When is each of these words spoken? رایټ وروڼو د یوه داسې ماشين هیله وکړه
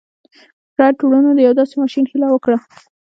رایټ 0.79 0.97
وروڼو 1.01 1.31
د 1.35 1.39
یوه 1.45 1.55
داسې 1.59 1.75
ماشين 1.81 2.05
هیله 2.11 2.27
وکړه 2.31 2.57